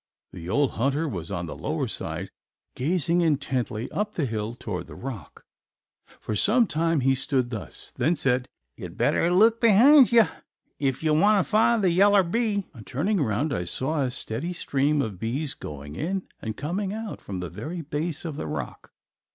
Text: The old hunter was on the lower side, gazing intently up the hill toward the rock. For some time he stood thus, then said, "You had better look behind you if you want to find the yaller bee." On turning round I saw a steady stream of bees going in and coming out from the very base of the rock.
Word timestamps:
The 0.31 0.49
old 0.49 0.71
hunter 0.71 1.07
was 1.07 1.29
on 1.29 1.45
the 1.45 1.55
lower 1.55 1.87
side, 1.87 2.31
gazing 2.73 3.21
intently 3.21 3.87
up 3.91 4.15
the 4.15 4.25
hill 4.25 4.55
toward 4.55 4.87
the 4.87 4.95
rock. 4.95 5.45
For 6.19 6.35
some 6.35 6.65
time 6.65 7.01
he 7.01 7.13
stood 7.13 7.51
thus, 7.51 7.91
then 7.91 8.15
said, 8.15 8.49
"You 8.77 8.85
had 8.85 8.97
better 8.97 9.29
look 9.29 9.61
behind 9.61 10.11
you 10.11 10.25
if 10.79 11.03
you 11.03 11.13
want 11.13 11.45
to 11.45 11.47
find 11.47 11.83
the 11.83 11.91
yaller 11.91 12.23
bee." 12.23 12.65
On 12.73 12.83
turning 12.83 13.21
round 13.21 13.53
I 13.53 13.65
saw 13.65 14.01
a 14.01 14.09
steady 14.09 14.53
stream 14.53 15.03
of 15.03 15.19
bees 15.19 15.53
going 15.53 15.93
in 15.95 16.27
and 16.41 16.57
coming 16.57 16.91
out 16.91 17.21
from 17.21 17.37
the 17.39 17.49
very 17.51 17.81
base 17.81 18.25
of 18.25 18.37
the 18.37 18.47
rock. 18.47 18.91